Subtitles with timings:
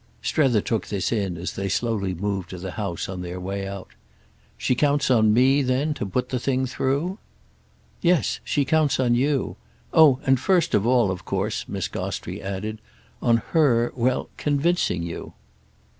[0.23, 3.89] Strether took this in as they slowly moved to the house on their way out.
[4.57, 7.19] "She counts on me then to put the thing through?"
[8.01, 9.57] "Yes—she counts on you.
[9.93, 12.81] Oh and first of all of course," Miss Gostrey added,
[13.21, 15.33] "on her—well, convincing you."